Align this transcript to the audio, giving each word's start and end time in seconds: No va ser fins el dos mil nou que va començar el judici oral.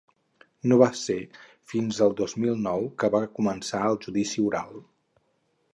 No 0.69 0.77
va 0.81 0.87
ser 0.99 1.17
fins 1.73 1.99
el 2.07 2.15
dos 2.23 2.35
mil 2.45 2.57
nou 2.63 2.89
que 3.03 3.11
va 3.19 3.23
començar 3.37 3.87
el 3.91 4.01
judici 4.07 4.47
oral. 4.51 4.83